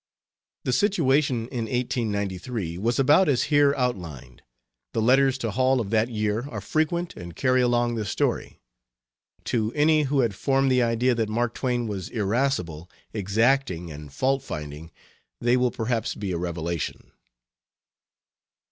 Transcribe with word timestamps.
The 0.63 0.73
situation 0.73 1.47
in 1.49 1.65
1893 1.65 2.75
was 2.79 2.97
about 2.97 3.29
as 3.29 3.43
here 3.53 3.71
outlined. 3.77 4.41
The 4.93 5.01
letters 5.03 5.37
to 5.37 5.51
Hall 5.51 5.79
of 5.79 5.91
that 5.91 6.09
year 6.09 6.47
are 6.49 6.59
frequent 6.59 7.15
and 7.15 7.35
carry 7.35 7.61
along 7.61 7.93
the 7.93 8.03
story. 8.05 8.59
To 9.43 9.71
any 9.73 10.01
who 10.09 10.21
had 10.21 10.33
formed 10.33 10.71
the 10.71 10.81
idea 10.81 11.13
that 11.13 11.29
Mark 11.29 11.53
Twain 11.53 11.85
was 11.85 12.09
irascible, 12.09 12.89
exacting, 13.13 13.91
and 13.91 14.09
faultfinding, 14.09 14.89
they 15.39 15.55
will 15.55 15.69
perhaps 15.69 16.15
be 16.15 16.31
a 16.31 16.37
revelation. 16.39 17.11